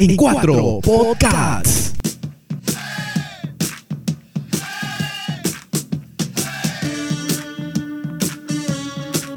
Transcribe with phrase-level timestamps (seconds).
[0.00, 1.99] en cuatro podcasts.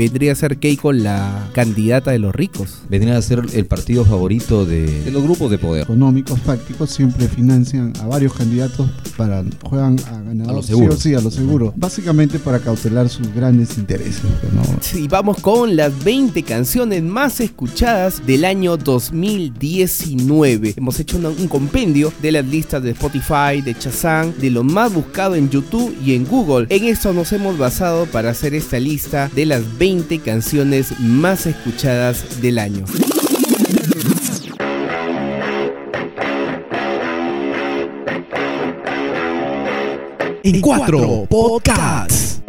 [0.04, 2.80] Vendría a ser Keiko la candidata de los ricos.
[2.90, 5.84] Vendría a ser el partido favorito de, de los grupos de poder.
[5.84, 10.50] Económicos, prácticos, siempre financian a varios candidatos para juegan a ganador.
[10.52, 10.96] A lo seguro.
[10.96, 11.74] Sí, sí, a lo seguro.
[11.76, 14.24] Básicamente para cautelar sus grandes intereses.
[14.54, 14.62] ¿no?
[14.82, 20.74] Sí, vamos con las 20 canciones más escuchadas del año 2019.
[20.78, 24.94] Hemos hecho una- un compendio de las listas de Spotify, de Shazam, de lo más
[24.94, 26.68] buscado en YouTube y en Google.
[26.70, 32.42] En esto nos hemos basado para hacer esta lista de las 20 canciones más escuchadas
[32.42, 32.84] del año.
[40.44, 42.42] En cuatro podcasts.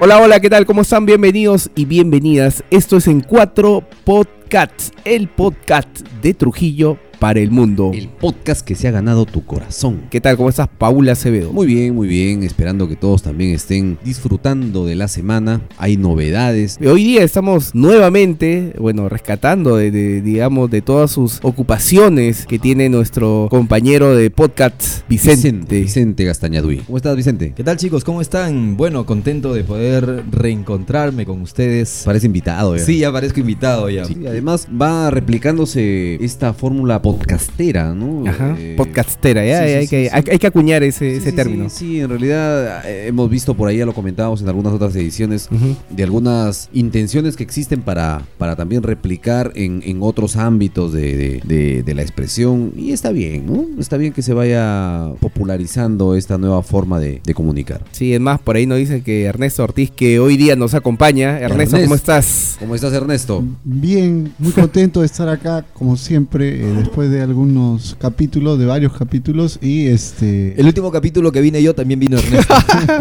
[0.00, 0.66] Hola, hola, ¿qué tal?
[0.66, 1.06] ¿Cómo están?
[1.06, 2.64] Bienvenidos y bienvenidas.
[2.70, 7.90] Esto es en cuatro podcasts, el podcast de Trujillo para el mundo.
[7.94, 10.02] El podcast que se ha ganado tu corazón.
[10.10, 10.36] ¿Qué tal?
[10.36, 11.54] ¿Cómo estás, Paula Acevedo?
[11.54, 12.42] Muy bien, muy bien.
[12.42, 15.62] Esperando que todos también estén disfrutando de la semana.
[15.78, 16.76] Hay novedades.
[16.86, 22.90] Hoy día estamos nuevamente, bueno, rescatando de, de, digamos, de todas sus ocupaciones que tiene
[22.90, 25.80] nuestro compañero de podcast, Vicente.
[25.80, 26.80] Vicente Gastañaduy.
[26.80, 27.54] ¿Cómo estás, Vicente?
[27.56, 28.04] ¿Qué tal chicos?
[28.04, 28.76] ¿Cómo están?
[28.76, 32.02] Bueno, contento de poder reencontrarme con ustedes.
[32.04, 32.84] Parece invitado ya.
[32.84, 34.04] Sí, ya parezco invitado ya.
[34.04, 38.28] Sí, además va replicándose esta fórmula podcastera, ¿no?
[38.28, 40.10] Ajá, Eh, podcastera, ya sí, sí, hay, sí, que, sí.
[40.12, 41.70] hay, hay que acuñar ese, sí, ese sí, término.
[41.70, 44.94] Sí, sí, en realidad eh, hemos visto por ahí, ya lo comentábamos en algunas otras
[44.96, 45.48] ediciones,
[45.90, 51.40] de algunas intenciones que existen para, para también replicar en, en otros ámbitos de, de-
[51.44, 52.72] de- de la expresión.
[52.76, 53.66] Y está bien, ¿no?
[53.80, 57.82] Está bien que se vaya popularizando esta nueva forma de, de comunicar.
[57.92, 61.38] Sí, es más, por ahí nos dice que Ernesto Ortiz, que hoy día nos acompaña.
[61.38, 62.56] Ernesto, ¿cómo estás?
[62.58, 63.44] ¿Cómo estás, Ernesto?
[63.64, 68.92] Bien, muy contento de estar acá, como siempre, eh, después de algunos capítulos, de varios
[68.92, 69.58] capítulos.
[69.60, 70.58] Y este.
[70.60, 72.54] El último capítulo que vine yo también vino Ernesto.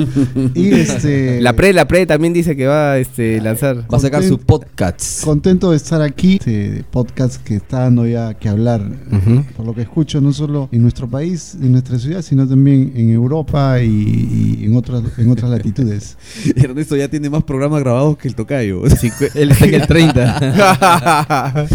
[0.56, 1.42] y este.
[1.42, 3.86] La pre, la pre también dice que va a este, lanzar.
[3.92, 5.24] Va a sacar su podcast.
[5.24, 8.82] Contento de estar aquí, este podcast que está dando ya que hablar,
[9.56, 13.12] por lo que escucho, no solo en nuestro país, en nuestra ciudad, sino también en
[13.12, 16.18] Europa y, y en, otras, en otras latitudes.
[16.56, 18.84] Ernesto ya tiene más programas grabados que el tocayo.
[19.36, 21.68] Él está en el 30.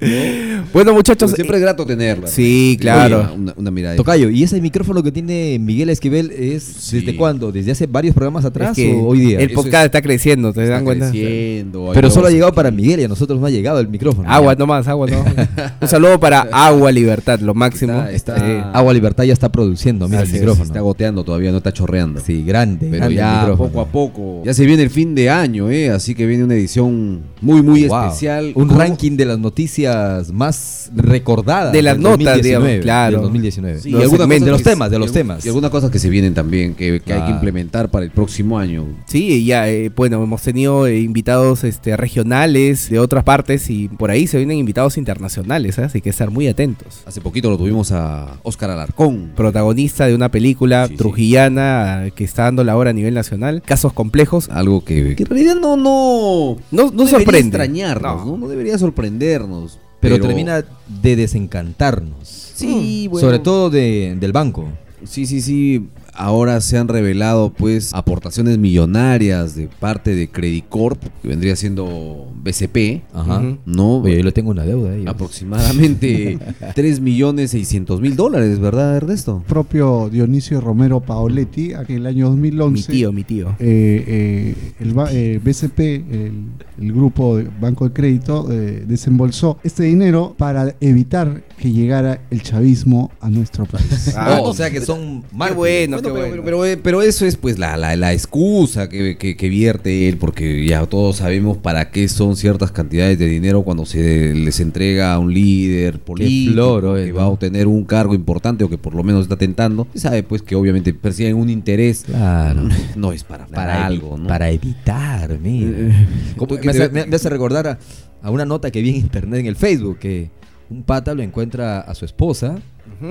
[0.72, 1.32] bueno, muchachos.
[1.32, 2.26] siempre es grato tenerla.
[2.28, 3.20] Sí, claro.
[3.20, 3.96] Una, una, una mirada.
[3.96, 6.98] Tocayo, ¿y ese micrófono que tiene Miguel Esquivel es Sí.
[7.00, 7.52] desde cuándo?
[7.52, 9.38] ¿Desde hace varios programas Es atrás que o hoy día?
[9.40, 11.10] El podcast es- está creciendo, ¿te Está dan cuenta?
[11.10, 12.66] creciendo, Pero solo ha llegado para.
[12.70, 14.28] Miguel y a nosotros no ha llegado el micrófono.
[14.30, 14.58] Agua Ya.
[14.58, 15.24] nomás, agua no.
[15.80, 18.02] Un saludo para Agua Libertad, lo máximo.
[18.10, 18.70] Está-.
[18.72, 20.64] Agua Libertad ya está produciendo, mira el es, micrófono.
[20.64, 22.20] Está goteando todavía, no está chorreando.
[22.20, 22.88] Sí, grande.
[22.90, 24.42] Pero grande ya poco a poco.
[24.44, 25.90] Ya se viene el fin de año, ¿eh?
[25.90, 28.04] Así que viene una edición muy, muy Wow.
[28.06, 28.52] especial.
[28.54, 28.80] Un ¿Cómo?
[28.80, 30.55] ranking de las noticias más
[30.94, 31.72] recordadas.
[31.72, 33.12] De las notas, 2019, digamos, claro.
[33.16, 33.80] del 2019.
[33.80, 34.44] Sí, Los y segmentos.
[34.46, 35.44] De los que- temas, de los y- temas.
[35.44, 37.30] Y algunas cosas que se vienen también, que, que hay que Claro.
[37.32, 38.84] implementar para el próximo año.
[39.06, 44.10] Sí, ya, eh, bueno, hemos tenido eh, invitados este, regionales de otras partes y por
[44.10, 45.82] ahí se vienen invitados internacionales, ¿eh?
[45.84, 47.02] así que estar muy atentos.
[47.06, 49.32] Hace poquito lo tuvimos a Oscar Alarcón.
[49.36, 53.92] Protagonista de una película Sí, trujillana que está dando la hora a nivel nacional, casos
[53.92, 54.48] complejos.
[54.50, 57.48] Algo que, que en realidad no, no, No, no sorprende.
[57.48, 58.32] extrañarnos, No.
[58.32, 58.36] ¿no?
[58.38, 59.78] No debería sorprendernos.
[60.00, 60.64] Pero, termina
[61.02, 62.28] de desencantarnos.
[62.54, 63.26] Sí, bueno.
[63.26, 64.66] Sobre todo de- del banco.
[65.04, 65.88] Sí, sí, sí.
[66.18, 72.28] Ahora se han revelado pues aportaciones millonarias de parte de Credit Corp, que vendría siendo
[72.42, 73.42] BCP, Ajá.
[73.66, 73.98] ¿no?
[73.98, 75.06] Oye, yo le tengo una deuda a ellos.
[75.08, 76.38] Aproximadamente
[76.74, 79.42] 3 millones 600 mil dólares, ¿verdad, Ernesto?
[79.46, 82.90] propio Dionisio Romero Paoletti, aquí en el año 2011.
[82.92, 83.48] Mi tío, mi tío.
[83.58, 86.32] eh, eh, el ba- eh, BCP, el,
[86.80, 92.42] el grupo de Banco de Crédito, eh, desembolsó este dinero para evitar que llegara el
[92.42, 94.12] chavismo a nuestro país.
[94.16, 95.56] Ah, Oh, o sea que son Qué mártires.
[95.56, 96.42] bueno, Bueno, qué pero, bueno.
[96.44, 100.16] pero- pero- pero eso es pues la, la, la excusa que, que- que vierte él,
[100.18, 105.14] porque ya todos sabemos para qué son ciertas cantidades de dinero cuando se les entrega
[105.14, 108.94] a un líder político floro que va a obtener un cargo importante o que por
[108.94, 109.86] lo menos está tentando.
[109.94, 112.02] Se sabe pues que obviamente persiguen un interés.
[112.04, 112.68] Claro.
[112.96, 114.26] No es para, para, Para, algo, ¿no?
[114.28, 115.70] para evitar, mira.
[116.38, 117.78] Me, te- hace, me- me hace recordar a,
[118.22, 120.30] a una nota que vi en internet en el Facebook que
[120.70, 122.58] un pata lo encuentra a su esposa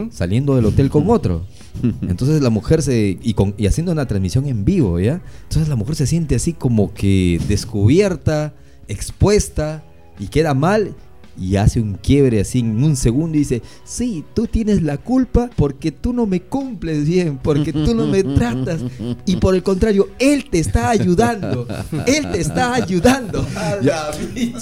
[0.10, 1.46] saliendo del hotel con otro.
[2.02, 3.18] Entonces la mujer se.
[3.22, 5.22] Y, con, y haciendo una transmisión en vivo, ¿ya?
[5.44, 8.54] Entonces la mujer se siente así como que descubierta,
[8.88, 9.84] expuesta
[10.20, 10.96] y queda mal.
[11.40, 15.50] Y hace un quiebre así en un segundo y dice, sí, tú tienes la culpa
[15.56, 18.82] porque tú no me cumples bien, porque tú no me tratas.
[19.26, 21.68] Y por el contrario, él te está ayudando.
[22.08, 23.46] Él te está ayudando.
[23.82, 24.10] Ya,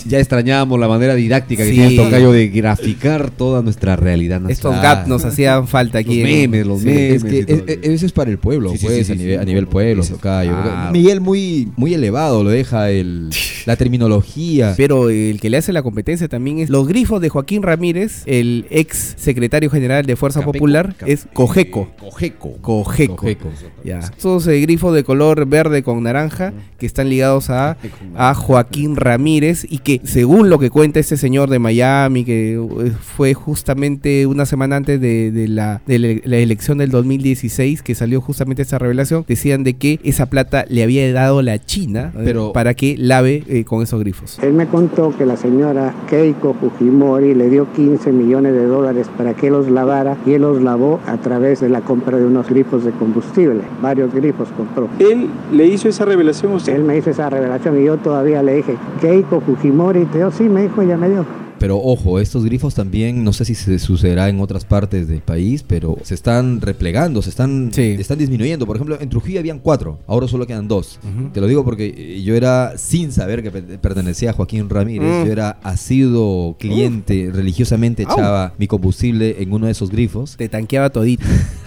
[0.08, 1.76] ya extrañábamos la manera didáctica que Sí.
[1.76, 6.22] tiene el tocayo de graficar toda nuestra realidad Estos gaps nos hacían falta aquí.
[6.22, 6.86] Los memes, los Sí.
[6.86, 7.14] memes.
[7.16, 7.58] Es que y todo.
[7.68, 9.42] e- e- eso es para el pueblo, Sí, pues, sí, sí, a, nivel, sí.
[9.42, 10.52] a nivel pueblo, tocayo.
[10.52, 10.92] claro.
[10.92, 13.30] Miguel muy, muy elevado, lo deja el,
[13.66, 14.74] la terminología.
[14.78, 18.66] Pero el que le hace la competencia también es los grifos de Joaquín Ramírez, el
[18.70, 21.90] ex secretario general de Fuerza Capeco, Popular, es Cogeco.
[22.00, 22.54] Cojeco.
[22.62, 23.16] Cogeco.
[23.16, 23.50] Cogeco.
[23.84, 24.00] Ya.
[24.00, 27.78] Estos eh, grifos de color verde con naranja que están ligados a,
[28.16, 32.92] a Joaquín Ramírez y que según lo que cuenta este señor de Miami, que eh,
[33.02, 38.20] fue justamente una semana antes de, de la, de la- elección del 2016, que salió
[38.22, 42.74] justamente esta revelación, decían de que esa plata le había dado la China eh, para
[42.74, 44.40] que lave eh, con esos grifos.
[44.42, 49.34] Él me contó que la señora Keiko Fujimori le dio 15 millones de dólares para
[49.34, 52.84] que los lavara y él los lavó a través de la compra de unos grifos
[52.84, 53.62] de combustible.
[53.82, 54.88] Varios grifos compró.
[55.00, 56.76] Él le hizo esa revelación a usted.
[56.76, 60.44] Él me hizo esa revelación y yo todavía le dije, Keiko Fujimori, te dio, sí,
[60.50, 61.43] me dijo, ella me dio.
[61.64, 65.64] Pero ojo, estos grifos también, no sé si se sucederá en otras partes del país,
[65.66, 67.96] pero se están replegando, se están, Sí.
[67.98, 68.66] están disminuyendo.
[68.68, 71.00] Por ejemplo, en Trujillo habían cuatro, ahora solo quedan dos.
[71.34, 75.08] Te lo digo porque eh, yo era, sin saber que pe- pertenecía a Joaquín Ramírez,
[75.22, 75.26] Mm.
[75.26, 78.12] yo era asido cliente, religiosamente Au.
[78.12, 80.36] echaba mi combustible en uno de esos grifos.
[80.36, 81.24] Te tanqueaba todito.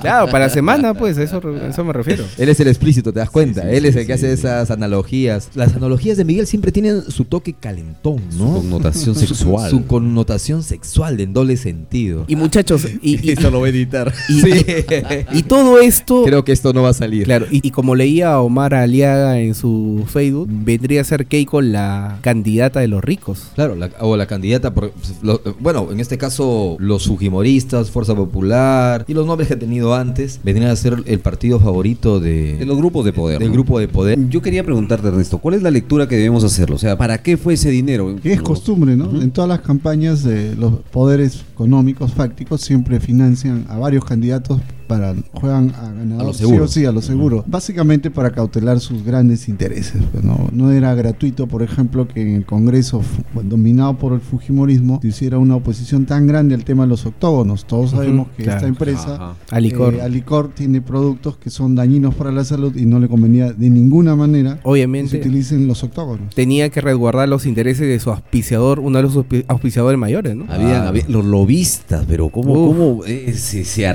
[0.00, 2.24] Claro, para la semana, pues, a eso, a eso me refiero.
[2.38, 3.62] Él es el explícito, ¿te das cuenta?
[3.62, 4.32] sí, Él sí, es el sí, que hace sí.
[4.34, 5.50] esas analogías.
[5.54, 8.54] Las analogías de Miguel siempre tienen su toque calentón, Su ¿no?
[8.54, 9.70] connotación Su- sexual.
[9.70, 12.24] Su connotación sexual en doble sentido.
[12.28, 14.12] Y muchachos, y, y- lo va a editar.
[14.28, 16.24] y- y todo esto...
[16.24, 17.24] Creo que esto no va a salir.
[17.24, 22.18] Claro, y, y como leía Omar Aliaga en su Facebook, vendría a ser Keiko la
[22.20, 23.48] candidata de los ricos.
[23.54, 24.92] Claro, la- o la candidata, por-
[25.22, 29.94] lo- bueno, en este caso los fujimoristas, Fuerza Popular y los nombres que ha tenido
[29.94, 33.38] antes, vendrían a ser el partido favorito de, De los grupos de poder.
[33.38, 33.54] del ¿no?
[33.54, 34.18] grupo de poder.
[34.28, 36.72] Yo quería preguntarte, Ernesto, ¿cuál es la lectura que debemos hacer?
[36.72, 38.16] O sea, ¿para qué fue ese dinero?
[38.24, 39.20] Es costumbre, ¿no?
[39.20, 45.14] En todas las campañas de los poderes económicos fácticos siempre financian a varios candidatos para
[45.34, 46.64] juegan a ganador A lo sí seguro.
[46.64, 47.44] o sí, a lo seguro.
[47.46, 50.02] Básicamente para cautelar sus grandes intereses.
[50.10, 50.48] pues, ¿no?
[50.52, 53.02] no era gratuito, por ejemplo, que en el Congreso
[53.44, 57.64] dominado por el Fujimorismo se hiciera una oposición tan grande al tema de los octógonos.
[57.66, 58.56] Todos sabemos que claro.
[58.58, 59.34] esta empresa Ajá.
[59.50, 59.94] Alicor.
[59.94, 63.70] eh, Alicor tiene productos que son dañinos para la salud y no le convenía de
[63.70, 66.34] ninguna manera que se Obviamente utilicen los octógonos.
[66.34, 70.44] tenía que resguardar los intereses de su auspiciador, uno de los auspi- auspiciadores mayores, ¿no?
[70.48, 70.88] Habían, Ah.
[70.88, 72.76] había- los lobistas, pero cómo, Uf.
[72.76, 73.86] cómo eh, se, se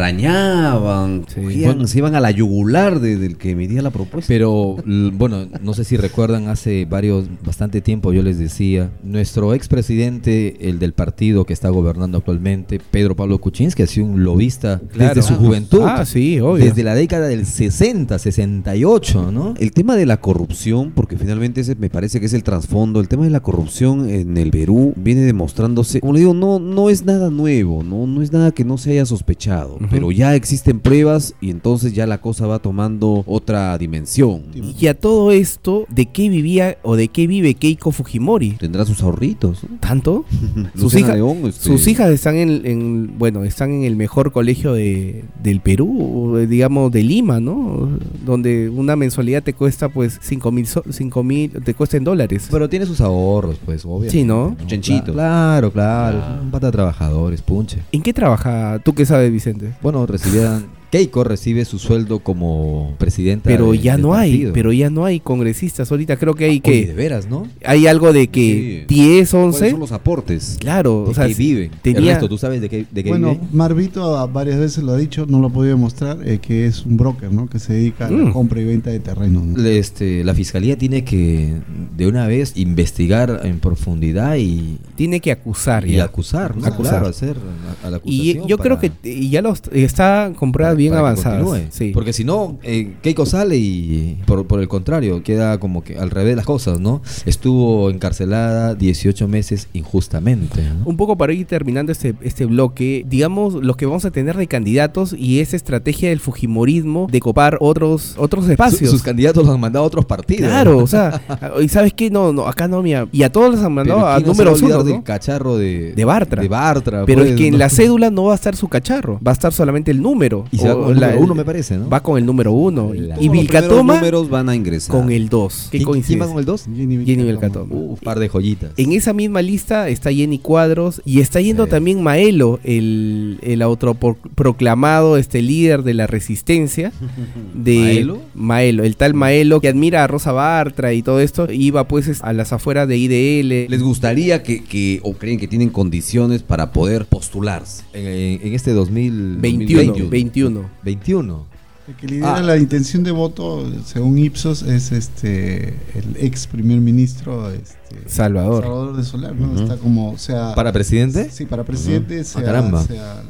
[0.87, 1.41] arañaban, Sí.
[1.41, 4.27] cogían, se iban a la yugular de- del que emitía la propuesta.
[4.27, 4.77] Pero
[5.13, 10.79] bueno, no sé si recuerdan, hace varios, bastante tiempo yo les decía, nuestro expresidente, el
[10.79, 15.15] del partido que está gobernando actualmente, Pedro Pablo Kuczynski, ha sido un lobista Claro.
[15.15, 15.81] desde su juventud.
[15.83, 16.63] Ah, sí, obvio.
[16.65, 19.53] Desde la década del 60, 68, ¿no?
[19.59, 23.07] El tema de la corrupción, porque finalmente ese me parece que es el trasfondo, el
[23.07, 27.05] tema de la corrupción en el Perú viene demostrándose, como le digo, no, no es
[27.05, 30.35] nada nuevo, no, no es nada que no se haya sospechado, pero ya
[30.79, 34.43] pruebas y entonces ya la cosa va tomando otra dimensión.
[34.79, 38.51] Y a todo esto, ¿de qué vivía o de qué vive Keiko Fujimori?
[38.51, 39.63] Tendrá sus ahorritos.
[39.63, 39.77] ¿no?
[39.79, 40.25] ¿Tanto?
[40.75, 44.73] sus, hijas, León, este, sus hijas están en, en- bueno, están en el mejor colegio
[44.73, 47.89] de, del Perú, digamos de Lima, ¿no?
[48.25, 52.47] Donde una mensualidad te cuesta pues 5 mil, so- cinco mil, te cuesta en dólares.
[52.51, 54.09] Pero tiene sus ahorros, pues, obvio.
[54.09, 54.55] Sí, ¿no?
[54.67, 55.13] Chanchito.
[55.13, 56.19] Claro, claro.
[56.41, 57.79] Un pata de trabajadores, punche.
[57.91, 58.79] ¿En qué trabaja?
[58.83, 59.73] ¿Tú qué sabes, Vicente?
[59.81, 60.62] Bueno, recibían...
[60.93, 65.05] Keiko recibe su sueldo como presidenta Pero de- ya del no hay, pero ya no
[65.05, 66.17] hay congresistas ahorita.
[66.17, 67.47] Creo que hay Oye, de que veras, ¿no?
[67.65, 68.93] hay algo de que Sí.
[68.93, 69.71] 10, ¿Cuáles 11.
[69.71, 70.57] son los aportes?
[70.59, 71.71] Claro, ¿De o sea, viven?
[71.81, 73.47] tenía- Ernesto, ¿tú sabes de qué, de qué Bueno, viven?
[73.53, 76.95] Marvito varias veces lo ha dicho, no lo ha podido demostrar, eh, que es un
[76.97, 77.47] broker, ¿no?
[77.49, 78.31] Que se dedica a la Mm.
[78.31, 79.65] compra y venta de terrenos.
[79.65, 81.55] Este, la fiscalía tiene que
[81.97, 86.03] de una vez investigar en profundidad y, tiene que acusar y ya.
[86.03, 86.67] acusar, ¿no?
[86.67, 86.93] Acusar.
[86.99, 87.37] Claro, hacer
[87.83, 91.47] a, a la Y yo creo que y ya los está con pruebas bien avanzadas.
[91.71, 91.91] Sí.
[91.93, 96.09] Porque si no, eh, Keiko sale y por, por el contrario, queda como que al
[96.09, 97.01] revés las cosas, ¿no?
[97.25, 100.61] Estuvo encarcelada 18 meses injustamente.
[100.61, 100.85] ¿no?
[100.85, 104.47] Un poco para ir terminando este, este bloque, digamos los que vamos a tener de
[104.47, 108.91] candidatos y esa estrategia del Fujimorismo de copar otros, otros Su- espacios.
[108.91, 110.49] sus candidatos los han mandado a otros partidos.
[110.49, 111.21] Claro, o sea,
[111.61, 114.15] y sabes qué, no, no, acá no, mira, y a todos los han mandado a
[114.15, 115.03] ¿quién no números uno, del ¿no?
[115.03, 116.41] cacharro de, De Bartra.
[116.41, 117.05] De Bartra.
[117.05, 119.33] Pero pues, es que en la cédula no va a estar su cacharro, va a
[119.33, 120.45] estar solamente el número.
[120.51, 121.89] Y se o Va con el número uno, me parece, ¿no?
[121.89, 122.93] Va con el número uno.
[122.93, 124.95] La- Y los Vilcatoma números van a ingresar.
[124.95, 125.69] con el 2.
[125.71, 126.27] ¿Qué ¿Quién, quién va coincidencia?
[126.27, 126.65] con el 2?
[126.75, 127.73] Jenny Jenny Vilcatoma.
[127.75, 128.71] Un par de joyitas.
[128.77, 131.69] En esa misma lista está Jenny Cuadros y está yendo Sí.
[131.71, 136.91] también Maelo, el, el autoproclamado este líder de la resistencia.
[137.53, 138.19] De ¿Maelo?
[138.33, 141.51] Maelo, el tal Maelo que admira a Rosa Bartra y todo esto.
[141.51, 143.67] Iba pues es- a las afueras de IDL.
[143.69, 147.83] ¿Les gustaría que, que- o creen que tienen condiciones para poder postularse?
[147.93, 150.09] En, en- este 2021.
[150.09, 150.69] 21, 21.
[150.83, 151.45] 21.
[151.85, 152.41] El que lidera Ah.
[152.41, 157.75] la intención de voto, según Ipsos, es este el ex primer ministro este,
[158.07, 158.63] Salvador.
[158.63, 159.61] Salvador de Solar, ¿no?
[159.61, 161.29] Está como, o sea, ¿Para presidente?
[161.29, 162.83] Sí, para presidente se, Ah, ha, caramba.
[162.83, 163.21] se ha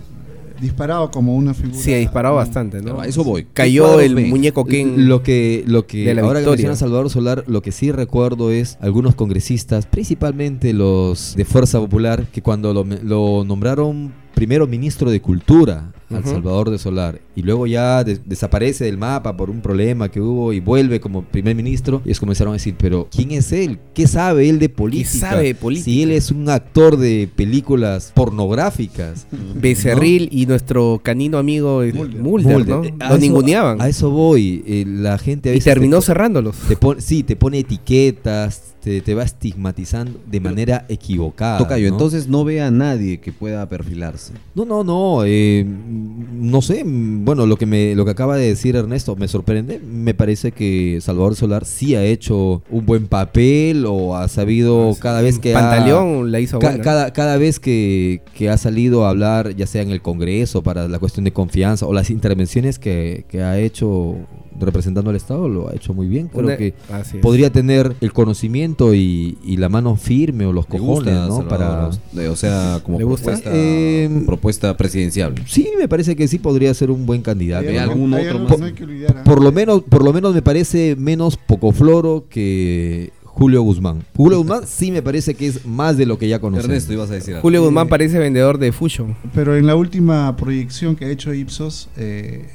[0.62, 1.80] disparado como una figura.
[1.82, 2.38] Sí, ha disparado ¿no?
[2.42, 3.00] bastante, ¿no?
[3.02, 3.44] A eso voy.
[3.46, 4.30] ¿Qué Cayó el ven?
[4.30, 5.10] muñeco Ken.
[5.10, 6.52] Lo que, lo que de la ahora que victoria.
[6.70, 12.28] menciona Salvador Solar, lo que sí recuerdo es algunos congresistas, principalmente los de Fuerza Popular,
[12.32, 16.30] que cuando lo nombraron primero ministro de Cultura al Ujú.
[16.30, 20.54] Salvador de Solar y luego ya de- desaparece del mapa por un problema que hubo
[20.54, 23.80] y vuelve como primer ministro, ellos comenzaron a decir, pero ¿quién es él?
[23.96, 25.10] ¿Qué sabe él de política?
[25.32, 25.86] sabe de política?
[25.86, 29.26] Si él es un actor de películas pornográficas.
[29.56, 32.22] Becerril y nuestro canino amigo eh, Mulder.
[32.22, 32.94] Mulder, Mulder.
[32.94, 33.06] ¿no?
[33.06, 33.82] A Lo eso- ninguneaban.
[33.82, 34.64] A eso voy.
[34.68, 36.56] eh, la gente a y veces te terminó cerrándolos.
[36.68, 41.58] te sí, te pone etiquetas, te, te va estigmatizando de manera equivocada.
[41.58, 41.96] Tocayo, ¿no?
[41.96, 44.34] entonces no ve a nadie que pueda perfilarse.
[44.56, 45.24] No, no, no.
[45.26, 46.84] eh, no sé.
[46.86, 49.80] Bueno, lo que me, lo que acaba de decir Ernesto me sorprende.
[49.80, 55.22] Me parece que Salvador Solar sí ha hecho un buen papel o ha sabido cada
[55.22, 55.62] vez que ha-
[56.26, 56.84] la hizo Ca- buena.
[56.84, 60.88] cada, cada vez que, que ha salido a hablar, ya sea en el Congreso, para
[60.88, 64.16] la cuestión de confianza, o las intervenciones que, que ha hecho
[64.60, 66.28] representando al Estado, lo ha hecho muy bien.
[66.28, 66.74] Creo Una- que
[67.22, 71.38] podría tener el conocimiento y, y la mano firme o los ¿Le cojones, gusta, ¿no?
[71.38, 71.50] Salvador?
[71.50, 71.90] Para...
[72.22, 75.36] De- o sea, como propuesta, Eh, propuesta presidencial.
[75.48, 77.68] Sí, me parece que sí podría ser un buen candidato.
[77.68, 78.56] Hay ¿Ve algo- algún hay otro algo más?
[78.56, 79.24] que no hay que olvidar, ¿ah?
[79.24, 84.04] Por lo menos, por lo menos me parece menos pocofloro que Julio Guzmán.
[84.16, 86.66] Julio Guzmán sí me parece que es más de lo que ya conocemos.
[86.70, 87.42] Ernesto, ibas a decir algo.
[87.42, 89.16] Julio Guzmán parece vendedor de Fusion.
[89.34, 92.46] Pero en la última proyección que ha hecho Ipsos, eh,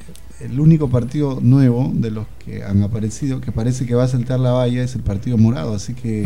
[0.41, 4.41] el único partido nuevo de los que han aparecido que parece que va a saltar
[4.41, 6.23] la valla es el Partido Morado, así que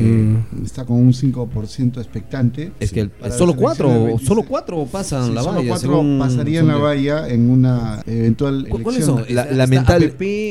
[0.52, 0.64] Mm.
[0.64, 2.72] está con un 5% expectante.
[2.78, 4.44] Es que el- Solo cuatro, solo 26.
[4.48, 5.68] cuatro pasan Sí, la solo valla.
[5.68, 9.24] cuatro según pasarían la valla en una eventual ¿Cu- ¿Cuáles elección.
[9.26, 9.34] son?
[9.34, 10.06] La- Está- lamentable-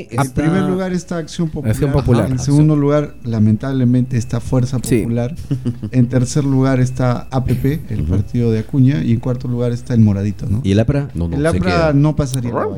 [0.10, 1.72] está En primer lugar está Acción Popular.
[1.72, 2.32] Acción Popular.
[2.32, 4.98] En segundo lugar, lamentablemente, está Fuerza Sí.
[5.04, 5.36] Popular.
[5.92, 9.04] en tercer lugar está APP, el partido de Acuña.
[9.04, 10.62] Y en cuarto lugar está el Moradito, ¿no?
[10.64, 11.10] ¿Y el APRA?
[11.14, 12.78] No, no, el APRA no pasaría la valla.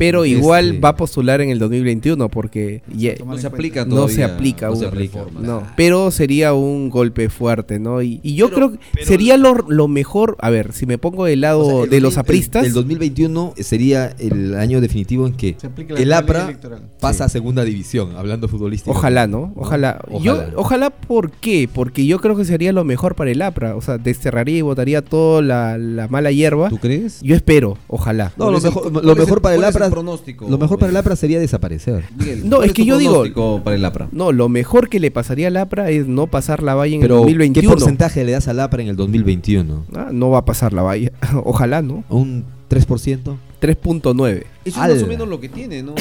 [0.00, 4.08] Pero Este- igual va a postular en el 2021 porque ya- No se aplica no
[4.08, 4.94] se aplica no se aún.
[4.94, 5.20] aplica.
[5.42, 8.00] No, pero sería un golpe fuerte, ¿no?
[8.00, 11.42] Y, y yo creo que sería lo, lo mejor, a ver, si me pongo del
[11.42, 15.26] lado O sea, el de los 2000 apristas, El, el 2021 sería el año definitivo
[15.26, 15.68] en que Se
[16.02, 16.58] el APRA
[16.98, 18.90] pasa a segunda división, hablando futbolístico.
[18.92, 19.52] ojalá, ¿no?
[19.54, 20.00] Ojalá.
[20.22, 20.88] Yo, Ojalá.
[20.88, 21.68] ¿por qué?
[21.70, 25.02] Porque yo creo que sería lo mejor para el APRA, o sea, desterraría y botaría
[25.02, 26.70] toda la, la mala hierba.
[26.70, 27.20] ¿Tú crees?
[27.20, 28.32] Yo espero, ojalá.
[28.38, 30.02] No, ¿Cuál lo mejor, lo mejor para el el APRA.
[30.02, 30.48] pronóstico?
[30.48, 32.04] Lo mejor para el APRA sería desaparecer.
[32.18, 34.08] Miguel, No, ¿cuál es que yo digo- para el APRA.
[34.12, 37.16] No, lo mejor que le pasaría al APRA es no pasar la valla en Pero,
[37.16, 37.70] el ¿qué 2021.
[37.70, 39.84] porcentaje le das al APRA en el 2021?
[39.94, 41.12] Ah, no va a pasar la valla.
[41.44, 42.04] Ojalá, ¿no?
[42.08, 43.36] ¿Un 3%?
[43.60, 44.44] 3.9.
[44.64, 45.94] Eso es más o menos lo que tiene, ¿no?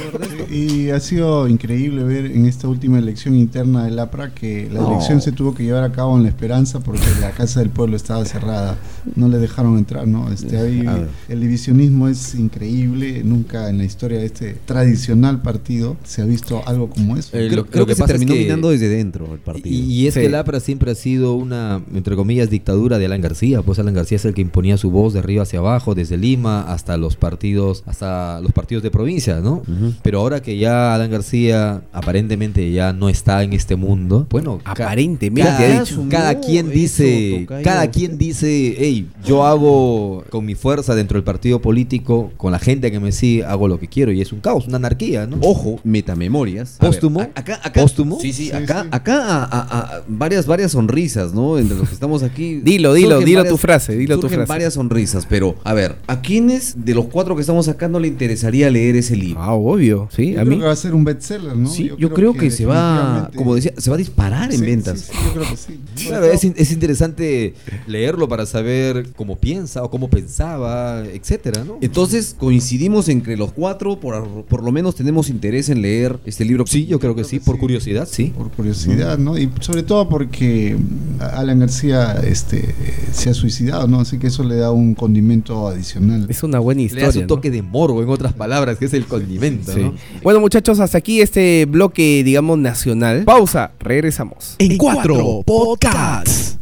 [0.51, 4.91] Y ha sido increíble ver en esta última elección interna del APRA que la No.
[4.91, 7.95] elección se tuvo que llevar a cabo en La Esperanza porque la Casa del Pueblo
[7.95, 8.77] estaba cerrada.
[9.15, 10.29] No le dejaron entrar, ¿no?
[10.31, 10.83] Este, ahí
[11.29, 13.23] el divisionismo es increíble.
[13.23, 17.29] Nunca en la historia de este tradicional partido se ha visto algo como eso.
[17.37, 19.39] Eh, Creo, lo- creo lo que, que se es terminó que- minando desde dentro el
[19.39, 19.69] partido.
[19.75, 20.19] Y, y es Sí.
[20.19, 23.61] que el APRA siempre ha sido una, entre comillas, dictadura de Alan García.
[23.61, 26.61] Pues Alan García es el que imponía su voz de arriba hacia abajo, desde Lima
[26.63, 29.61] hasta los partidos, hasta los partidos de provincia, ¿no?
[30.01, 35.49] Pero ahora que ya Alan García aparentemente ya no está en este mundo, bueno, Aparentemente,
[35.49, 36.05] cada, ha dicho.
[36.09, 41.61] cada quien dice, cada quien dice, hey, yo hago con mi fuerza dentro del partido
[41.61, 44.67] político, con la gente que me sigue, hago lo que quiero y es un caos,
[44.67, 45.37] una anarquía, ¿no?
[45.41, 46.77] Ojo, metamemorias.
[46.79, 47.21] Ver, ¿Póstumo?
[47.21, 48.19] acá, acá, ¿Póstumo?
[48.19, 48.89] Sí, sí, Sí, acá, sí.
[48.91, 51.57] acá a, a- a- varias, varias sonrisas, ¿no?
[51.57, 52.55] Entre los que estamos aquí.
[52.63, 54.45] Dilo, dilo, dilo tu frase, dilo tu frase.
[54.47, 58.07] varias sonrisas, pero a ver, ¿a quiénes de los cuatro que estamos acá no le
[58.39, 59.41] interesaría leer ese libro.
[59.41, 60.59] Ah, obvio, sí, Yo a creo mí.
[60.59, 61.69] que va a ser un bestseller, ¿no?
[61.69, 64.99] Sí, yo, creo, que, se va, como decía, se va a disparar en ventas.
[65.01, 65.79] sí, sí, yo creo que sí.
[66.07, 67.53] Claro, es, es interesante
[67.87, 71.77] leerlo para saber cómo piensa o cómo pensaba, etcétera, ¿no?
[71.81, 76.65] Entonces coincidimos entre los cuatro, por, por lo menos tenemos interés en leer este libro.
[76.67, 78.33] Sí, yo creo que sí, por curiosidad, sí.
[78.35, 79.37] Por curiosidad, ¿no?
[79.37, 80.77] Y sobre todo porque
[81.19, 82.73] Alan García este,
[83.11, 83.99] se ha suicidado, ¿no?
[83.99, 86.25] Así que eso le da un condimento adicional.
[86.29, 87.07] Es una buena Le historia.
[87.07, 87.27] das un ¿no?
[87.27, 89.79] toque de morbo, en otras palabras, que es el condimento, Sí.
[89.81, 89.93] ¿no?
[90.23, 93.23] Bueno, muchachos, hasta aquí este bloque, digamos, nacional.
[93.25, 94.55] Pausa, regresamos.
[94.59, 96.57] En cuatro podcasts.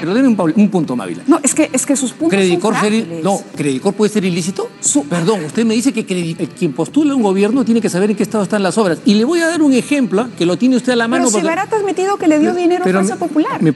[0.00, 1.24] Pero deme un, punto, Mávila.
[1.26, 4.70] No, es que, es que sus puntos Credicor son ser, no, Credicor puede ser ilícito.
[4.80, 8.16] Su- Perdón, usted me dice que eh, quien postula un gobierno tiene que saber en
[8.16, 8.98] qué estado están las obras.
[9.04, 11.24] Y le voy a dar un ejemplo que lo tiene usted a la mano.
[11.24, 13.60] Pero si porque- Barata ha admitido que le dio dinero a Fuerza me- Popular.
[13.62, 13.74] me-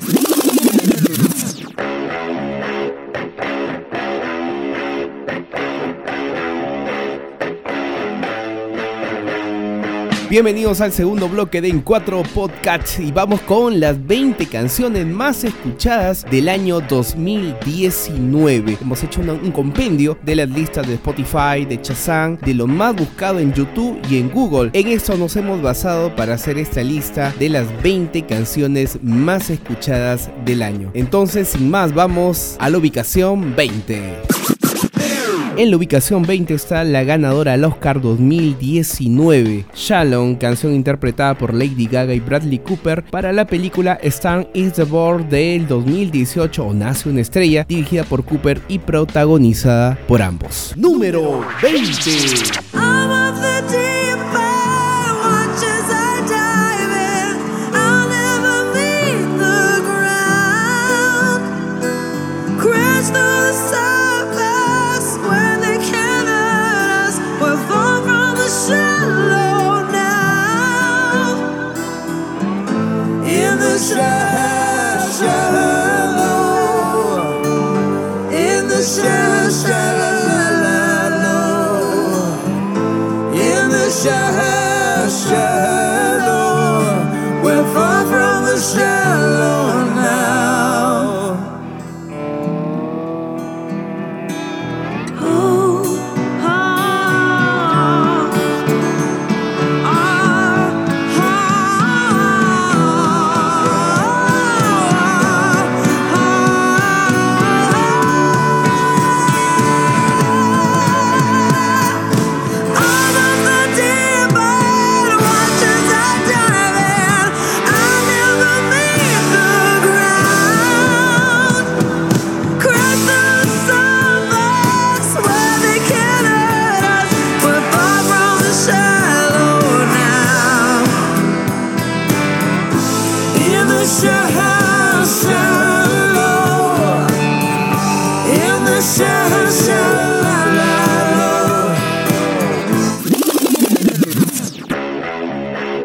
[10.32, 15.44] Bienvenidos al segundo bloque de En 4 Podcast y vamos con las 20 canciones más
[15.44, 18.78] escuchadas del año 2019.
[18.80, 23.40] Hemos hecho un compendio de las listas de Spotify, de Shazam, de lo más buscado
[23.40, 24.70] en YouTube y en Google.
[24.72, 30.30] En esto nos hemos basado para hacer esta lista de las 20 canciones más escuchadas
[30.46, 30.90] del año.
[30.94, 34.61] Entonces, sin más, vamos a la ubicación 20.
[35.62, 41.86] En la ubicación 20 está la ganadora al Oscar 2019, Shalom, canción interpretada por Lady
[41.86, 47.08] Gaga y Bradley Cooper para la película Stan is the Born del 2018 o Nace
[47.08, 50.74] una estrella, dirigida por Cooper y protagonizada por ambos.
[50.76, 52.91] Número 20.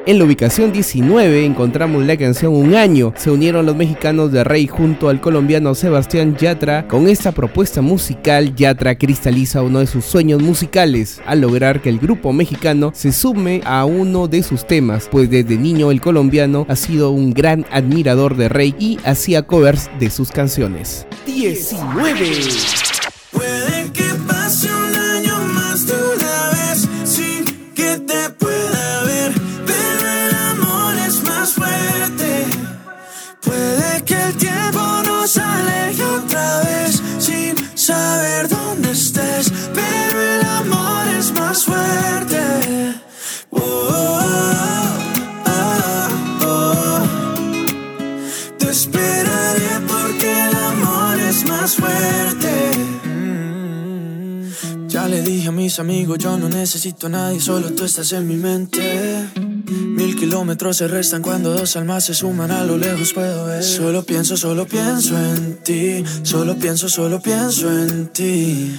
[0.07, 3.13] En la ubicación 19 encontramos la canción Un año.
[3.17, 6.87] Se unieron los mexicanos de Rey junto al colombiano Sebastián Yatra.
[6.87, 11.99] Con esta propuesta musical, Yatra cristaliza uno de sus sueños musicales al lograr que el
[11.99, 16.77] grupo mexicano se sume a uno de sus temas, pues desde niño el colombiano ha
[16.77, 21.05] sido un gran admirador de Rey y hacía covers de sus canciones.
[21.25, 22.86] 19.
[48.67, 52.51] Te esperaré porque el amor es más fuerte.
[53.05, 54.87] Mm.
[54.89, 58.27] Ya le dije a mis amigos, yo no necesito a nadie, solo tú estás en
[58.27, 59.29] mi mente.
[59.69, 63.63] Mil kilómetros se restan cuando dos almas se suman a lo lejos puedo ver.
[63.63, 66.03] Solo pienso, solo pienso en ti.
[66.23, 68.77] Solo pienso, solo pienso en ti.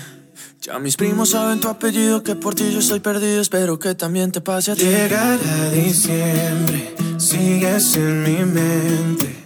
[0.60, 3.40] Ya mis primos saben tu apellido, que por ti yo estoy perdido.
[3.40, 4.84] Espero que también te pase a ti.
[4.84, 9.37] Llegará diciembre, sigues en mi mente.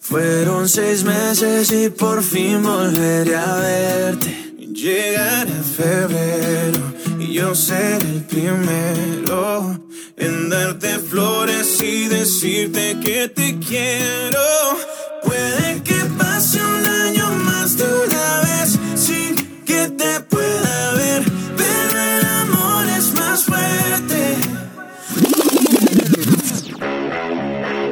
[0.00, 4.54] Fueron seis meses y por fin volveré a verte.
[4.72, 9.80] Llegará febrero y yo seré el primero
[10.16, 14.83] en darte flores y decirte que te quiero.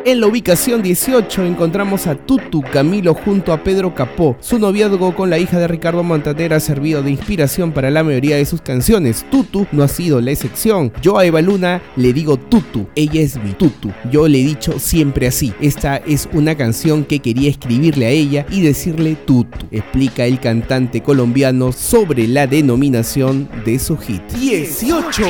[0.04, 4.36] En la ubicación 18 encontramos a Tutu Camilo junto a Pedro Capó.
[4.40, 8.34] Su noviazgo con la hija de Ricardo Montaner ha servido de inspiración para la mayoría
[8.34, 9.24] de sus canciones.
[9.30, 10.92] Tutu no ha sido la excepción.
[11.00, 13.92] Yo a Eva Luna le digo Tutu, ella es mi Tutu.
[14.10, 15.52] Yo le he dicho siempre así.
[15.60, 19.66] Esta es una canción que quería escribirle a ella y decirle Tutu.
[19.70, 24.22] Explica el cantante colombiano sobre la denominación de su hit.
[24.32, 25.22] 18.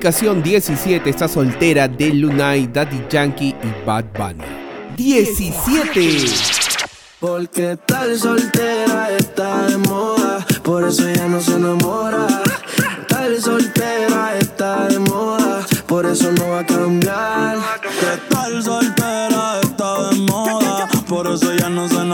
[0.00, 4.42] Ubicación 17 está soltera de Lunay, Daddy Yankee y Bad Bunny.
[4.96, 6.24] 17.
[7.20, 12.26] Porque tal soltera está de moda, por eso ella no se enamora.
[13.08, 17.58] Tal soltera está de moda, por eso no va a cambiar.
[17.82, 22.09] Que tal soltera está de moda, por eso ella no se enamora.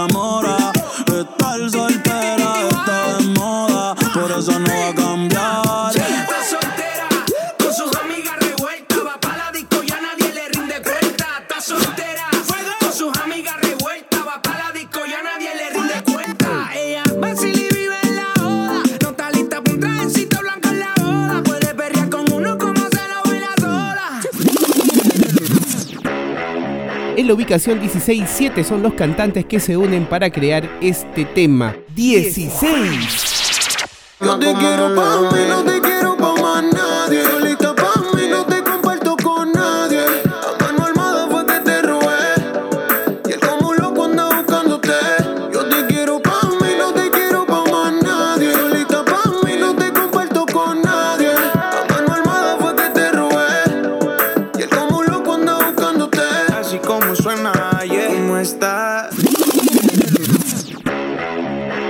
[27.26, 31.74] La ubicación 16, 7 son los cantantes que se unen para crear este tema.
[31.96, 32.54] 16.
[34.20, 35.85] Yo te quiero pa' mí, no te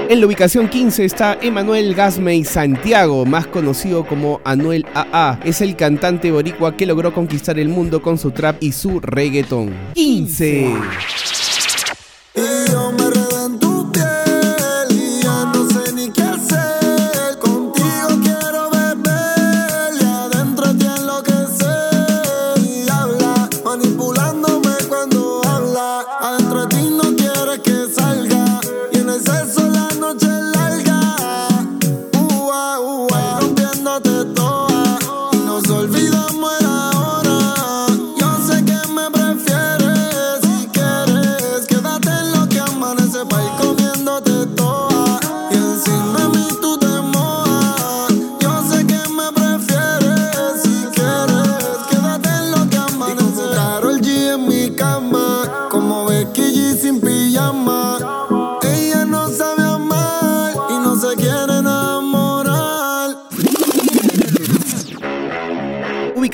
[0.09, 5.41] En la ubicación 15 está Emanuel Gasmey Santiago, más conocido como Anuel AA.
[5.45, 9.75] Es el cantante boricua que logró conquistar el mundo con su trap y su reggaetón.
[9.95, 10.75] 15.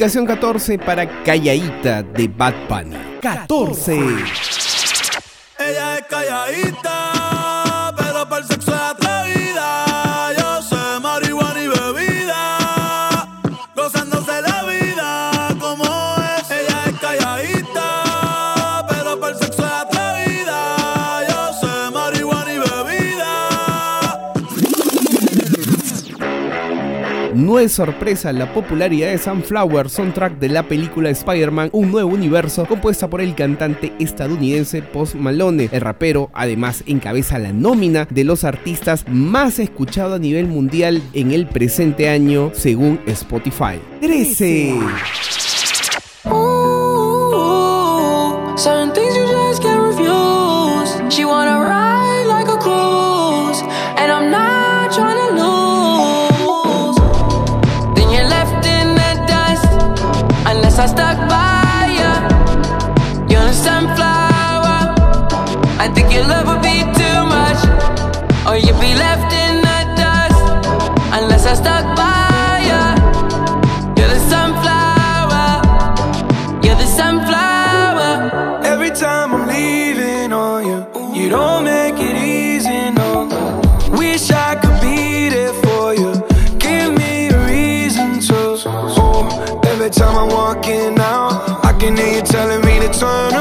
[0.02, 2.96] Ubicación 14 para Callaíta de Bad Bunny.
[3.20, 3.94] 14.
[5.60, 7.12] Ella es calladita,
[27.42, 32.66] No es sorpresa la popularidad de Sunflower, soundtrack de la película Spider-Man Un Nuevo Universo,
[32.66, 35.68] compuesta por el cantante estadounidense Post Malone.
[35.72, 41.32] El rapero además encabeza la nómina de los artistas más escuchados a nivel mundial en
[41.32, 43.80] el presente año según Spotify.
[44.00, 44.74] 13.
[46.26, 47.26] Ooh,
[48.56, 51.12] certain things you just can't refuse.
[51.12, 51.61] She wanna
[60.82, 61.21] Then you're
[90.22, 91.64] I'm walking out.
[91.64, 93.31] I can hear you telling me to turn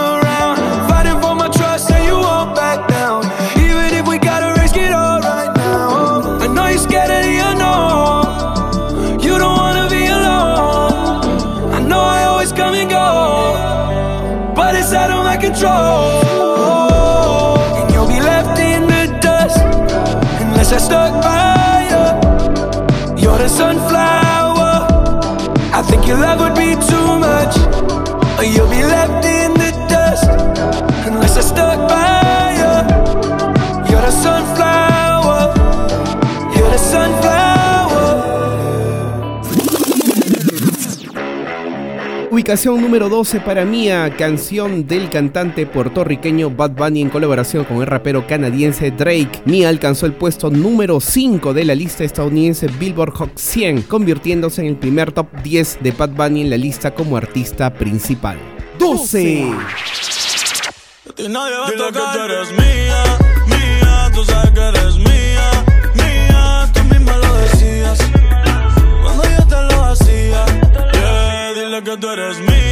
[26.12, 27.56] your love would be too much.
[28.38, 29.21] Or you'll be left
[42.52, 47.88] Ubicación número 12 para Mía, canción del cantante puertorriqueño Bad Bunny en colaboración con el
[47.88, 49.42] rapero canadiense Drake.
[49.46, 54.68] Mía alcanzó el puesto número 5 de la lista estadounidense Billboard Hot 100, convirtiéndose en
[54.68, 58.38] el primer top 10 de Bad Bunny en la lista como artista principal.
[58.78, 59.50] 12.
[61.20, 63.04] Y nadie va a Dile que tú eres mía,
[63.48, 65.52] mía, tú sabes que eres mía,
[65.96, 67.98] mía, tú misma lo decías.
[71.72, 72.71] Yeah, dile que tú eres mía,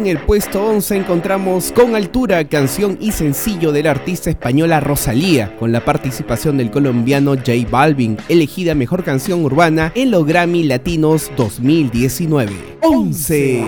[0.00, 5.54] En el puesto 11 encontramos Con Altura, canción y sencillo de la artista española Rosalía,
[5.58, 11.30] con la participación del colombiano J Balvin, elegida mejor canción urbana en los Grammy Latinos
[11.36, 12.78] 2019.
[12.80, 13.66] 11.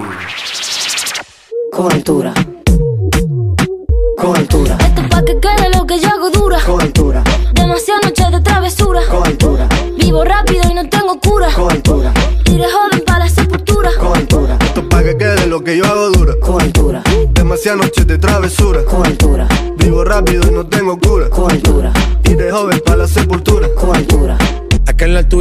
[1.70, 2.32] Con altura.
[4.16, 4.78] Con altura.
[4.80, 6.60] Esto pa' que quede lo que yo hago dura.
[6.64, 6.80] Con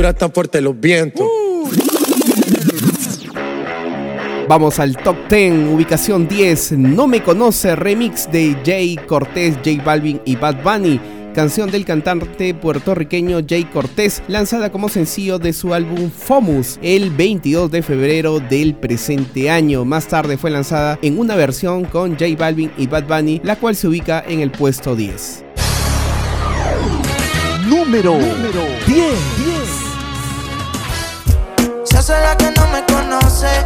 [0.02, 1.22] tan fuerte los vientos.
[1.22, 1.70] Uh.
[4.48, 10.20] Vamos al top 10, ubicación 10, No me conoce, remix de Jay Cortés, J Balvin
[10.26, 11.00] y Bad Bunny
[11.34, 17.72] canción del cantante puertorriqueño Jay Cortés, lanzada como sencillo de su álbum Fomus el 22
[17.72, 19.86] de febrero del presente año.
[19.86, 23.78] Más tarde fue lanzada en una versión con Jay Balvin y Bad Bunny, la cual
[23.78, 25.46] se ubica en el puesto 10.
[27.70, 28.98] Número, Número 10.
[29.46, 29.51] 10
[32.20, 33.66] la que no me conoce.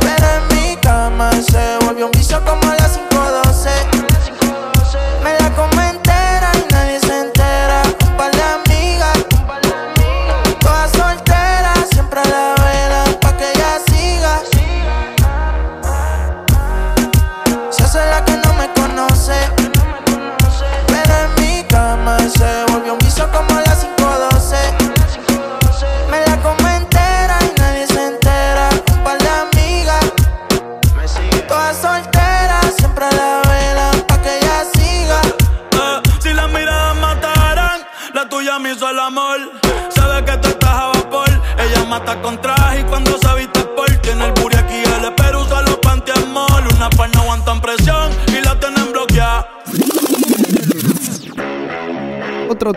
[0.00, 3.70] Pero en mi cama se volvió un vicio como a las 512.
[5.22, 5.54] Me la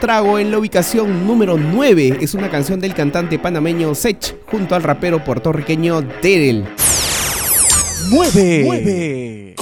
[0.06, 2.20] Trago en la ubicación número 9.
[2.22, 6.64] Es una canción del cantante panameño Sech junto al rapero puertorriqueño Terel.
[8.12, 8.62] 9.
[8.66, 9.56] 9.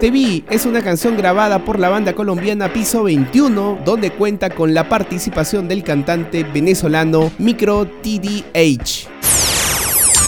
[0.00, 4.72] Te vi es una canción grabada por la banda colombiana Piso 21, donde cuenta con
[4.72, 9.08] la participación del cantante venezolano Micro TDH.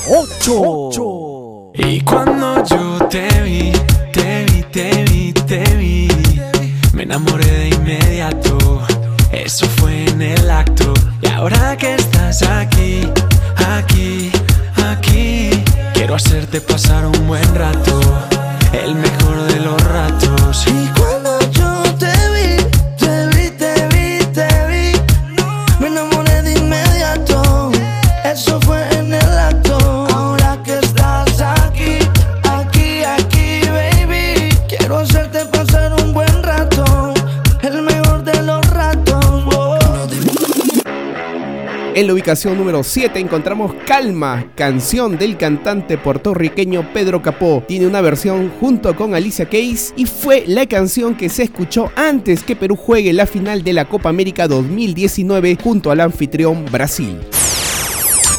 [0.09, 1.71] 8.
[1.75, 3.71] Y cuando yo te vi,
[4.13, 6.09] te vi, te vi, te vi,
[6.93, 8.59] me enamoré de inmediato.
[9.89, 10.93] en el acto.
[11.23, 13.03] Y ahora que estás aquí,
[13.57, 14.33] aquí,
[14.85, 15.51] aquí,
[15.95, 18.30] quiero hacerte pasar un buen rato.
[18.73, 20.67] El mejor de los ratos.
[42.01, 47.63] En la ubicación número 7 encontramos Calma, canción del cantante puertorriqueño Pedro Capó.
[47.69, 52.43] Tiene una versión junto con Alicia Keys y fue la canción que se escuchó antes
[52.43, 57.21] que Perú juegue la final de la Copa América 2019 junto al anfitrión Brasil.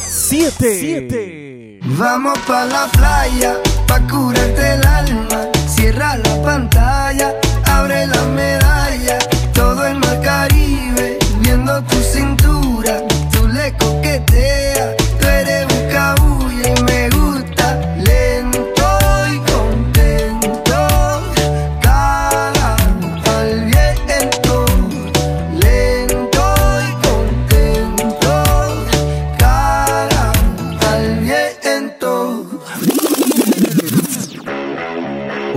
[0.08, 1.78] 7.
[1.84, 5.46] Vamos pa la playa, pa curarte el alma.
[5.68, 7.34] Cierra la pantalla,
[7.66, 8.21] abre la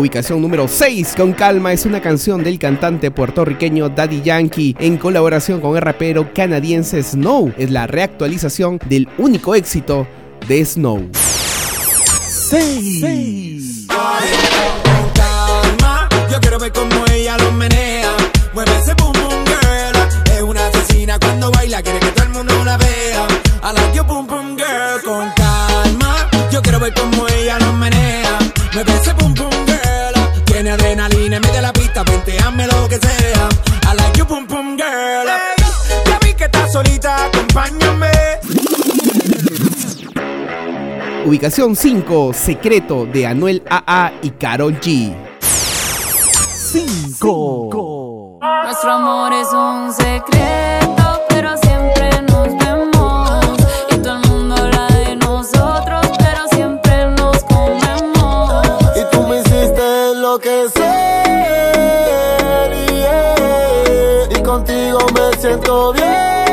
[0.06, 5.60] Ubicación número 6 con Calma es una canción del cantante puertorriqueño Daddy Yankee en colaboración
[5.60, 7.52] con el rapero canadiense Snow.
[7.58, 10.06] Es la reactualización del único éxito
[10.48, 11.10] de Snow.
[11.12, 13.88] 6.
[15.16, 16.08] calma.
[16.32, 16.40] Yo
[16.76, 17.06] boom boom
[22.32, 22.78] mundo la
[23.96, 26.30] your boom boom girl con calma.
[26.52, 28.38] Yo quiero ver cómo ella lo menea.
[28.72, 29.55] Mueve ese boom boom.
[30.66, 33.48] Tiene adrenalina, mete la pista, venteame lo que sea.
[33.84, 35.28] I like your boom boom girl.
[36.08, 38.10] Ya vi que estás solita, acompáñame.
[41.24, 45.16] Ubicación 5, Secreto de Anuel AA y Karol G.
[46.32, 48.40] 5.
[48.64, 51.05] Nuestro amor es un secreto,
[65.66, 66.45] siento bien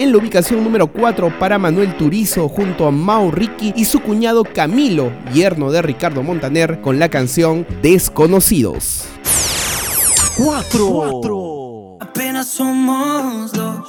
[0.00, 4.44] En la ubicación número 4 para Manuel Turizo junto a Mau Ricky y su cuñado
[4.44, 9.04] Camilo, yerno de Ricardo Montaner, con la canción Desconocidos.
[10.38, 11.98] 4.
[12.00, 13.86] Apenas somos dos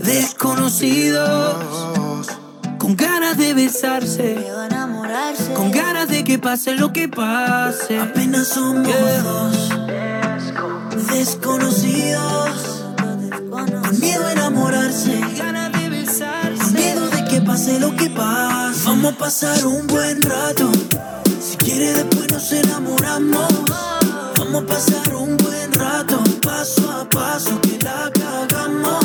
[0.00, 1.56] desconocidos.
[2.78, 4.46] Con ganas de besarse,
[5.54, 7.98] con ganas de que pase lo que pase.
[8.00, 8.88] Apenas somos
[9.22, 9.68] dos
[11.10, 12.72] desconocidos.
[13.50, 14.35] Con miedo
[18.84, 20.70] Vamos a pasar un buen rato.
[21.40, 23.48] Si quiere después nos enamoramos.
[24.38, 29.04] Vamos a pasar un buen rato, paso a paso que la cagamos.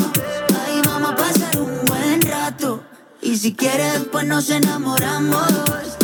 [0.66, 2.82] Ay, vamos a pasar un buen rato.
[3.20, 6.01] Y si quieres, después nos enamoramos.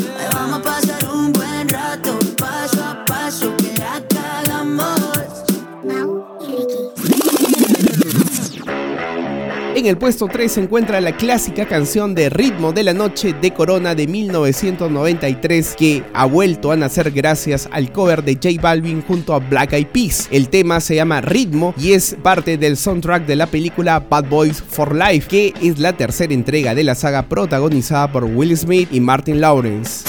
[9.78, 13.54] En el puesto 3 se encuentra la clásica canción de Ritmo de la Noche de
[13.54, 19.34] Corona de 1993 que ha vuelto a nacer gracias al cover de J Balvin junto
[19.34, 20.26] a Black Eyed Peas.
[20.32, 24.60] El tema se llama Ritmo y es parte del soundtrack de la película Bad Boys
[24.60, 28.98] for Life, que es la tercera entrega de la saga protagonizada por Will Smith y
[28.98, 30.04] Martin Lawrence.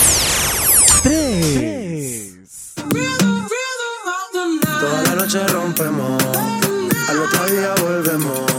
[1.04, 2.34] 3.
[4.80, 6.24] Toda la noche rompemos,
[7.08, 8.59] al otro día volvemos.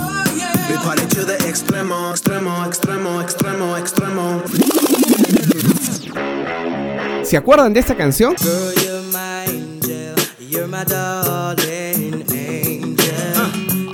[0.71, 4.41] We party to the extremo, extremo, extremo, extremo, extremo.
[7.25, 8.35] ¿Se acuerdan de esta canción?
[8.37, 10.15] Girl, you're my angel.
[10.39, 11.90] You're my darling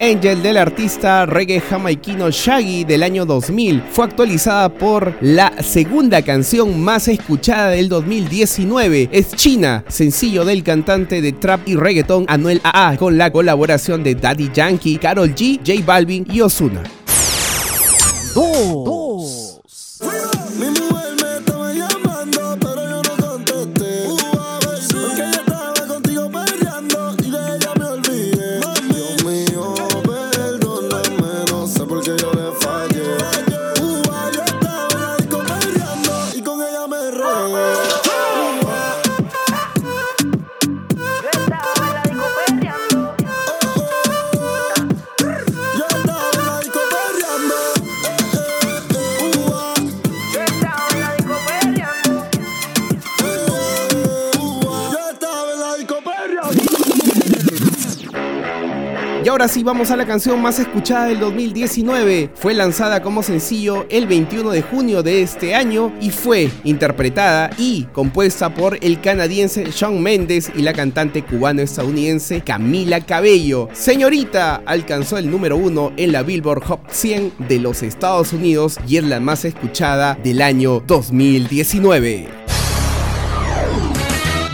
[0.08, 0.42] angel.
[0.42, 7.08] Del artista reggae jamaiquino Shaggy del año 2000 fue actualizada por la segunda canción más
[7.08, 9.10] escuchada del 2019.
[9.12, 14.16] Es China, sencillo del cantante de trap y reggaeton Anuel AA con la colaboración de
[14.16, 16.84] Daddy Yankee, Karol G, J Balvin y Ozuna.
[18.34, 19.07] Dos.
[59.48, 62.32] ahora vamos a la canción más escuchada del 2019.
[62.36, 67.84] Fue lanzada como sencillo el 21 de junio de este año y fue interpretada y
[67.94, 73.70] compuesta por el canadiense Shawn Mendes y la cantante cubano-estadounidense Camila Cabello.
[73.72, 78.98] Señorita alcanzó el número uno en la Billboard Hot 100 de los Estados Unidos y
[78.98, 82.28] es la más escuchada del año 2019.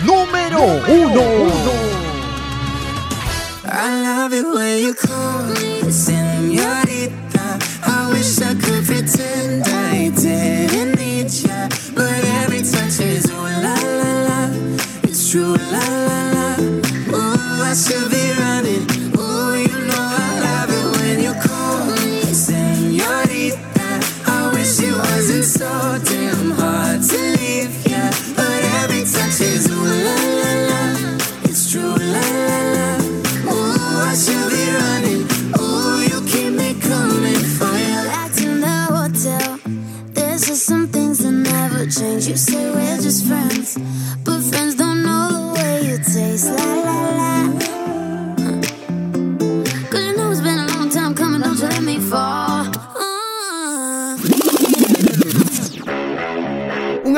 [0.06, 1.83] Número 1
[4.24, 5.92] love it when you call me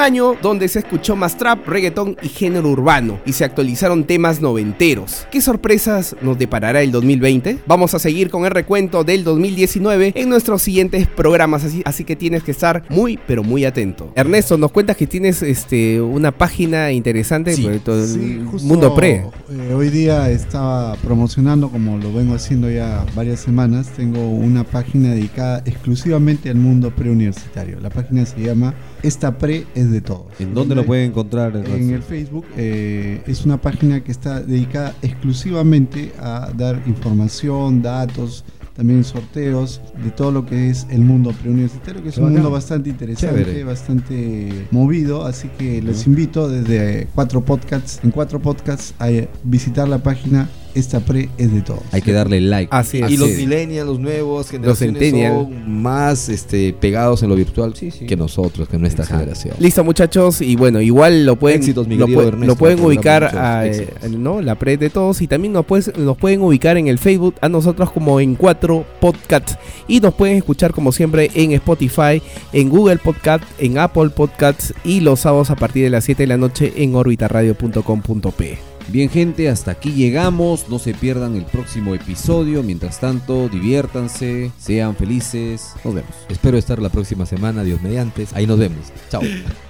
[0.05, 5.25] año donde se escuchó más trap, reggaetón y género urbano y se actualizaron temas noventeros.
[5.31, 7.57] ¿Qué sorpresas nos deparará el 2020?
[7.65, 12.15] Vamos a seguir con el recuento del 2019 en nuestros siguientes programas, así, así que
[12.15, 14.11] tienes que estar muy pero muy atento.
[14.15, 18.93] Ernesto, nos cuentas que tienes este una página interesante por todo el Sí, justo, mundo
[18.93, 19.23] pre.
[19.49, 25.09] eh, hoy día estaba promocionando, como lo vengo haciendo ya varias semanas, tengo una página
[25.15, 27.79] dedicada exclusivamente al mundo preuniversitario.
[27.79, 30.27] La página se llama Esta Pre es de todos.
[30.39, 31.55] ¿En dónde lo pueden encontrar?
[31.55, 38.43] En el Facebook eh, es una página que está dedicada exclusivamente a dar información, datos,
[38.75, 42.89] también sorteos de todo lo que es el mundo preuniversitario, que es un mundo bastante
[42.89, 43.63] interesante, Chévere.
[43.63, 49.09] bastante movido, así que les invito desde cuatro podcasts, en cuatro podcasts a
[49.43, 51.79] visitar la página Esta Pre es de todos.
[51.91, 52.67] Hay que darle like.
[52.69, 53.09] Así es.
[53.09, 55.33] Y los millennials, los nuevos, generaciones centennial.
[55.33, 59.55] son más este, pegados en lo virtual que nosotros, que nuestra generación.
[59.59, 62.97] Listo muchachos y bueno igual lo pueden Éxitos, lo, pueden- Ernesto, lo pueden por el
[62.97, 66.77] ubicar a, eh, no la pre de todos y también nos, puedes- nos pueden ubicar
[66.77, 69.57] en el Facebook a nosotros como en cuatro podcasts
[69.87, 72.21] y nos pueden escuchar como siempre en Spotify
[72.51, 76.27] en Google Podcast en Apple Podcasts y los sábados a partir de las 7 de
[76.27, 80.69] la noche en orbitaradio.com.p Bien gente, hasta aquí llegamos.
[80.69, 82.63] No se pierdan el próximo episodio.
[82.63, 85.73] Mientras tanto, diviértanse, sean felices.
[85.83, 86.11] Nos vemos.
[86.29, 88.27] Espero estar la próxima semana, Dios mediante.
[88.33, 88.91] Ahí nos vemos.
[89.09, 89.21] Chao.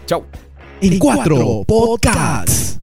[0.05, 0.25] Chao.
[0.81, 2.79] En cuatro podcasts.